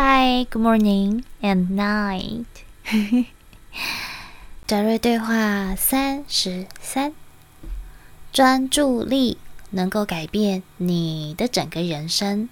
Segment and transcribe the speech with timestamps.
[0.00, 2.46] Hi, good morning and night。
[4.64, 7.12] 德瑞对话三十三：
[8.32, 9.38] 专注力
[9.70, 12.48] 能够改变你的整个人生。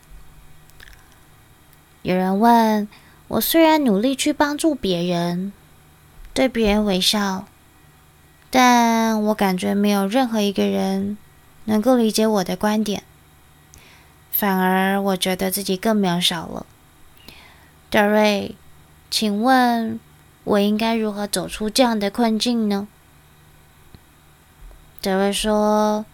[2.03, 2.89] 有人问
[3.29, 5.53] 我，虽然努力去帮助别人，
[6.35, 7.47] 对别人微笑，
[8.51, 11.17] 但我感觉没有任何一个人
[11.67, 13.05] 能够理解我的观点，
[14.33, 16.67] 反而我觉得自己更渺小了。
[17.97, 18.55] 德瑞，
[19.11, 19.99] 请问
[20.45, 22.87] 我应该如何走出这样的困境呢？
[25.01, 26.05] 德瑞说：“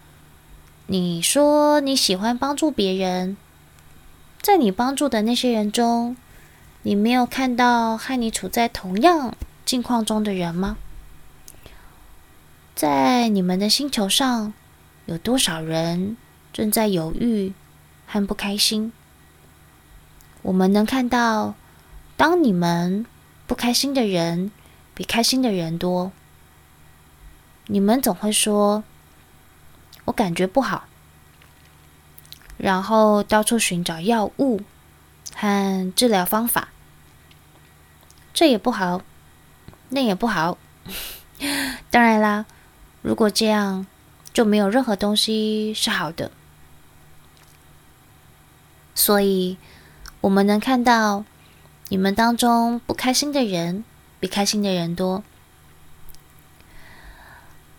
[0.87, 3.35] 你说你喜欢帮助别人，
[4.41, 6.15] 在你帮助的那些人中，
[6.83, 10.77] 你没有看到和你处在同样境况中的人吗？
[12.73, 14.53] 在你们的星球上，
[15.05, 16.15] 有多少人
[16.53, 17.51] 正在犹豫
[18.07, 18.93] 和不开心？
[20.43, 21.55] 我们能看到。”
[22.23, 23.05] 当你们
[23.47, 24.49] 不开心的人
[24.95, 26.13] 比开心的人多，
[27.65, 28.85] 你们总会说
[30.07, 30.85] ：“我感觉不好。”
[32.55, 34.61] 然后到处寻找药物
[35.35, 36.69] 和治疗方法，
[38.33, 39.01] 这也不好，
[39.89, 40.57] 那也不好。
[41.91, 42.45] 当然啦，
[43.01, 43.85] 如果这样，
[44.31, 46.31] 就没有任何东西是好的。
[48.95, 49.57] 所以，
[50.21, 51.25] 我们能看到。
[51.93, 53.83] 你们当中不开心的人
[54.19, 55.23] 比开心的人多。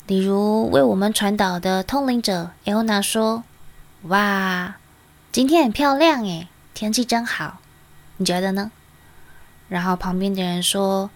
[0.06, 3.42] 例如，为我们传导的通灵者艾欧娜说
[4.06, 4.76] ：“哇，
[5.32, 7.58] 今天很漂亮诶，天气真好，
[8.18, 8.70] 你觉得呢？”
[9.68, 11.10] 然后旁边的人说：“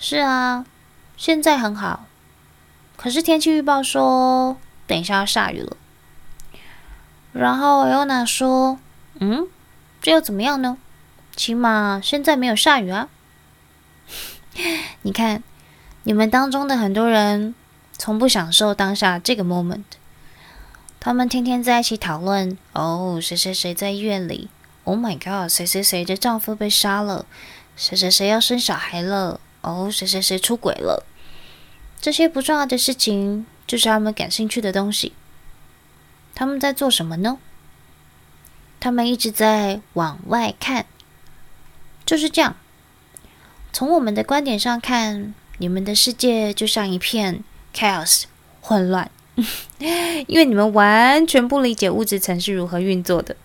[0.00, 0.64] 是啊，
[1.18, 2.06] 现在很好，
[2.96, 5.76] 可是天气预报说等一下要下雨了。”
[7.32, 8.78] 然后艾欧娜说
[9.20, 9.46] ：“嗯，
[10.00, 10.78] 这又怎么样呢？”
[11.38, 13.08] 起码现在没有下雨啊！
[15.02, 15.40] 你看，
[16.02, 17.54] 你们当中的很多人
[17.96, 19.84] 从不享受当下这个 moment。
[20.98, 24.50] 他们天天在一起讨论：哦，谁谁谁在医院里
[24.82, 27.24] ？Oh my god，谁谁谁的丈夫被杀了？
[27.76, 29.40] 谁谁谁要生小孩了？
[29.60, 31.06] 哦，谁谁谁出轨了？
[32.00, 35.12] 这些不重要的事情，就是他们感兴趣的东西。
[36.34, 37.38] 他们在做什么呢？
[38.80, 40.86] 他们一直在往外看。
[42.08, 42.56] 就是这样。
[43.70, 48.22] 从我们的观点上看，你们的世界就像一片 chaos
[48.62, 49.10] 混乱，
[50.26, 53.36] 因为你们完全不理解物质层是如何运作的。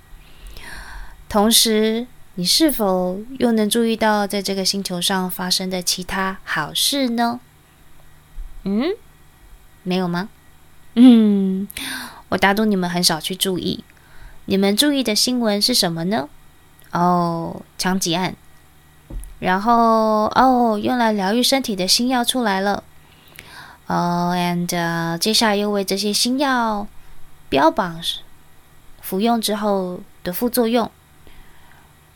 [1.27, 7.41] 同时，你是否又能注意到在这个星球上发生的其他好事呢？
[8.63, 8.93] 嗯，
[9.83, 10.29] 没有吗？
[10.95, 11.67] 嗯，
[12.29, 13.83] 我打赌你们很少去注意。
[14.45, 16.29] 你们注意的新闻是什么呢？
[16.91, 18.37] 哦，枪击案。
[19.43, 22.81] 然后哦，用来疗愈身体的新药出来了。
[23.87, 26.87] 哦，and、接下来又为这些新药
[27.49, 27.99] 标榜
[29.01, 30.89] 服用之后的副作用。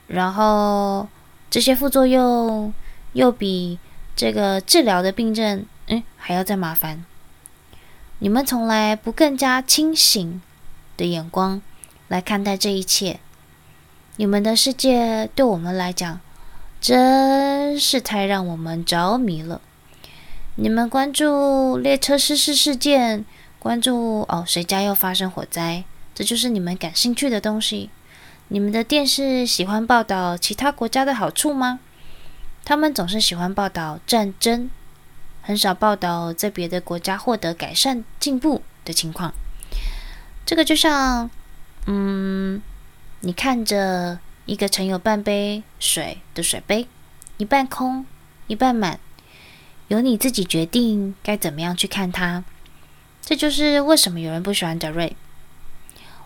[0.07, 1.09] 然后
[1.49, 2.73] 这些副作用
[3.11, 3.77] 又比
[4.15, 7.03] 这个治疗的病症，嗯，还要再麻烦。
[8.19, 10.41] 你们从来不更加清醒
[10.95, 11.61] 的眼光
[12.07, 13.19] 来看待这一切。
[14.15, 16.21] 你们的世界对我们来讲。
[16.87, 19.59] 真是太让我们着迷了！
[20.55, 23.25] 你们关注列车失事事件，
[23.59, 25.83] 关注哦，谁家又发生火灾，
[26.15, 27.89] 这就是你们感兴趣的东西。
[28.47, 31.81] 你们的电视喜欢报道其他国家的好处吗？
[32.63, 34.69] 他们总是喜欢报道战争，
[35.41, 39.33] 很少报道在别的国家获得改善进步的情况。
[40.45, 41.29] 这个就像，
[41.85, 42.61] 嗯，
[43.19, 44.19] 你看着。
[44.47, 46.87] 一个盛有半杯水的水杯，
[47.35, 48.05] 一半空，
[48.47, 48.97] 一半满，
[49.89, 52.45] 由你自己决定该怎么样去看它。
[53.21, 55.17] 这就是为什么有人不喜欢德瑞。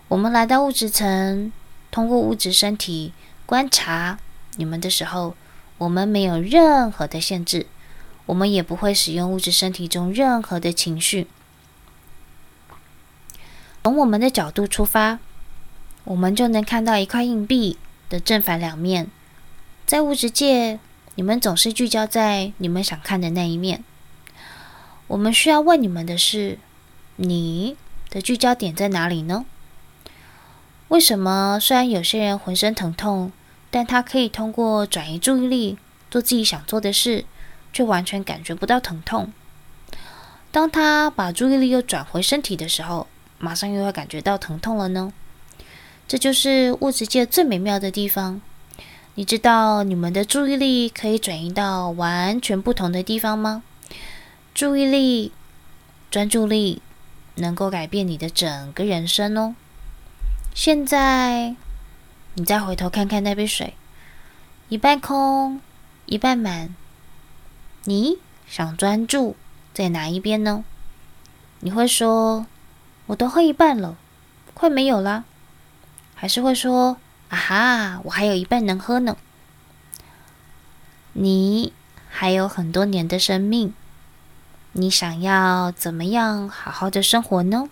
[0.06, 1.50] 我们来到物质层，
[1.90, 3.12] 通过物质身体
[3.44, 4.20] 观察
[4.54, 5.34] 你们的时候，
[5.78, 7.66] 我们没有任何的限制，
[8.26, 11.26] 我们也不会使用物质身体中任何的情绪。
[13.82, 15.18] 从我们的角度出发，
[16.04, 17.76] 我们就能看到一块硬币
[18.12, 19.08] 的正反两面，
[19.86, 20.78] 在物质界，
[21.14, 23.82] 你们总是聚焦在你们想看的那一面。
[25.06, 26.58] 我们需要问你们的是：
[27.16, 27.74] 你
[28.10, 29.46] 的聚焦点在哪里呢？
[30.88, 33.32] 为什么虽然有些人浑身疼痛，
[33.70, 35.78] 但他可以通过转移注意力
[36.10, 37.24] 做自己想做的事，
[37.72, 39.32] 却完全感觉不到疼痛？
[40.50, 43.06] 当他把注意力又转回身体的时候，
[43.38, 45.14] 马上又会感觉到疼痛了呢？
[46.12, 48.42] 这就是物质界最美妙的地方。
[49.14, 53.62] 你知道你们的注意力可以转移到完全不同的地方吗？
[54.52, 55.32] 注意力、
[56.10, 56.82] 专注力
[57.36, 59.54] 能够改变你的整个人生哦。
[60.54, 61.56] 现在，
[62.34, 63.72] 你再回头看看那杯水，
[64.68, 65.62] 一半空，
[66.04, 66.74] 一半满。
[67.84, 69.34] 你想专注
[69.72, 70.62] 在哪一边呢？
[71.60, 72.44] 你会说
[73.08, 73.96] ：“我都喝一半了，
[74.52, 75.24] 快没有了。”
[76.22, 76.98] 还是会说
[77.30, 79.16] ：“啊哈，我还有一半能喝呢。”
[81.14, 81.72] 你
[82.08, 83.74] 还有很多年的生命，
[84.70, 87.68] 你想要怎么样好好的生活呢？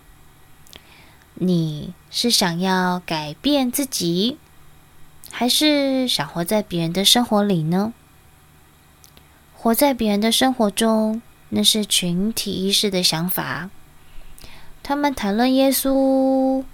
[1.34, 4.36] 你是想要改变自己，
[5.30, 7.92] 还是想活在别人的生活里呢？
[9.54, 13.70] 活在别人的生活中，那是群体意识的想法。
[14.82, 16.64] 他们谈论耶稣，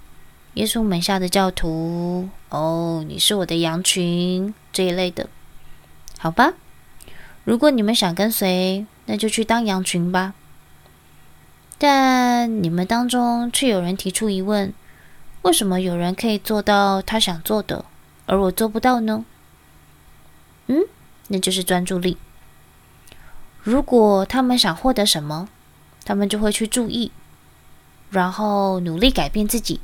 [0.57, 5.29] 耶稣门下的教徒，哦，你是我的羊群这一类的，
[6.17, 6.53] 好吧？
[7.43, 10.33] 如果你们想跟随，那就去当羊群吧。
[11.77, 14.73] 但你们当中却有人提出疑问：
[15.43, 17.85] 为什么有人可以做到他想做的，
[18.25, 19.23] 而我做不到呢？
[20.65, 20.81] 嗯，
[21.27, 22.17] 那就是专注力。
[23.61, 25.49] 如果他们想获得什么，
[26.03, 27.11] 他们就会去注意，
[28.09, 29.79] 然后努力改变自己。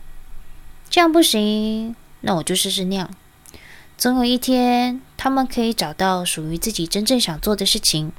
[0.94, 3.10] 这样不行，那我就试试那样。
[3.98, 8.12] 总有一天，他们可以找到属于自己真正想做的事情。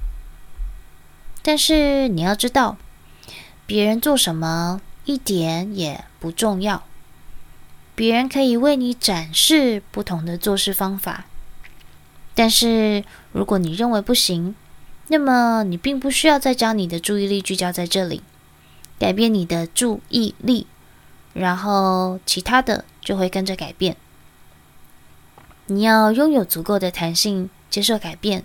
[1.41, 2.77] 但是你要知道，
[3.65, 6.83] 别人做什么一点也不重要。
[7.95, 11.27] 别人可以为你展示不同的做事方法，
[12.35, 14.57] 但是如果你认为不行，
[15.07, 18.25] 那么，你并不需要再将你的注意力聚焦在这里，
[18.99, 20.67] 改变你的注意力，
[21.35, 23.97] 然后其他的就会跟着改变。
[25.67, 28.45] 你要拥有足够的弹性，接受改变，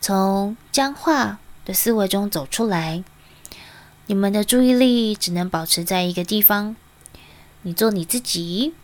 [0.00, 3.04] 从僵化的思维中走出来。
[4.06, 6.74] 你们的注意力只能保持在一个地方。
[7.62, 8.74] 你做你自己，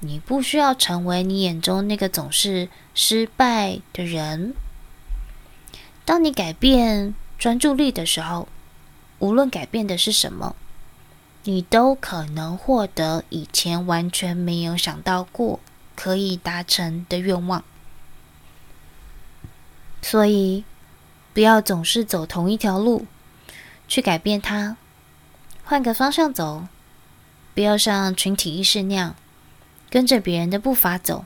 [0.00, 4.54] 你不需要成为你眼中那个总是失败的人。
[6.04, 8.48] 当你改变专注力的时候，
[9.20, 10.56] 无论改变的是什么，
[11.44, 15.58] 你都可能获得以前完全没有想到过
[15.96, 17.64] 可以达成的愿望。
[20.02, 20.64] 所以，
[21.32, 23.06] 不要总是走同一条路，
[23.86, 24.76] 去改变它，
[25.64, 26.66] 换个方向走。
[27.54, 29.16] 不要像群体意识那样，
[29.90, 31.24] 跟着别人的步伐走，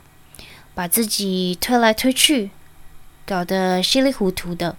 [0.73, 2.51] 把自己推来推去。
[3.25, 4.77] 搞得稀里糊涂的，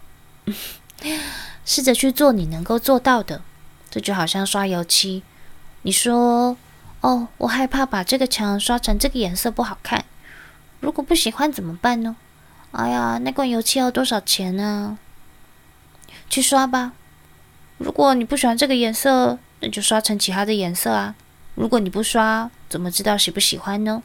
[1.64, 3.42] 试着去做你能够做到的。
[3.96, 5.22] 这就好像刷油漆，
[5.80, 6.58] 你说
[7.00, 10.04] ：“哦，我害怕把这个墙刷成这个颜色不好看。
[10.80, 12.14] 如果不喜欢怎么办呢？”
[12.72, 14.98] 哎呀，那罐油漆要多少钱呢？
[16.28, 16.92] 去刷吧。
[17.78, 21.14] 如果你不喜欢这个颜色，那就刷成其他的颜色啊。
[21.54, 24.02] 如果你不刷，怎么知道喜不喜欢呢？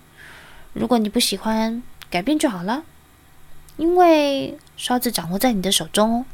[0.71, 2.83] 如果你不喜欢，改变就好了。
[3.75, 6.25] 因为刷子掌握在你的手中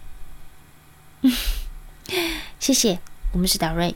[1.24, 1.32] 哦。
[2.60, 3.00] 谢谢，
[3.38, 3.94] 我们是达瑞。